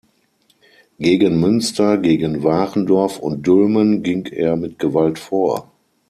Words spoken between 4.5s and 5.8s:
mit Gewalt vor.